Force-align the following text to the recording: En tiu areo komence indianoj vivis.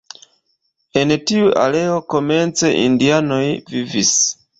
En 1.01 1.11
tiu 1.31 1.51
areo 1.63 1.99
komence 2.13 2.71
indianoj 2.85 3.43
vivis. 3.75 4.15